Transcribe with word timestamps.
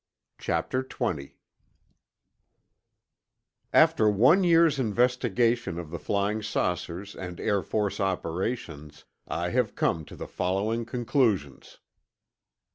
CHAPTER 0.39 0.81
XX 0.81 1.33
After 3.71 4.09
one 4.09 4.43
year's 4.43 4.79
investigation 4.79 5.77
of 5.77 5.91
the 5.91 5.99
flying 5.99 6.41
saucers 6.41 7.15
and 7.15 7.39
Air 7.39 7.61
Force 7.61 7.99
operations, 7.99 9.05
I 9.27 9.49
have 9.49 9.75
come 9.75 10.03
to 10.05 10.15
the 10.15 10.25
following 10.27 10.85
conclusions: 10.85 11.77
1. 11.77 11.79